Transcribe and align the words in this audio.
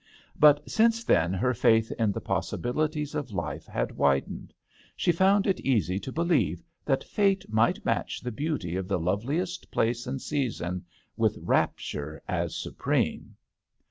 But 0.35 0.67
since 0.67 1.03
then 1.03 1.31
her 1.31 1.53
faith 1.53 1.91
in 1.99 2.11
the 2.11 2.19
possibilities 2.21 3.13
of 3.13 3.29
life 3.31 3.65
42 3.65 3.65
THE 3.65 3.71
h6tEL 3.71 3.71
D'ANGLETERRE. 3.71 3.79
had 3.79 3.97
widened: 3.99 4.53
she 4.95 5.11
found 5.11 5.45
it 5.45 5.59
easy 5.59 5.99
to 5.99 6.11
believe 6.11 6.63
that 6.85 7.03
fate 7.03 7.45
might 7.47 7.85
match 7.85 8.19
the 8.19 8.31
beauty 8.31 8.75
of 8.77 8.87
the 8.87 8.97
loveliest 8.97 9.69
place 9.69 10.07
and 10.07 10.19
season 10.19 10.85
with 11.15 11.37
rapture 11.37 12.19
as 12.27 12.55
supreme. 12.55 13.35